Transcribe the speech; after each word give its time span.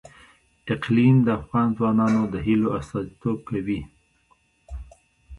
اقلیم 0.73 1.15
د 1.23 1.27
افغان 1.39 1.67
ځوانانو 1.77 2.21
د 2.33 2.35
هیلو 2.47 2.67
استازیتوب 2.79 3.37
کوي. 3.49 3.81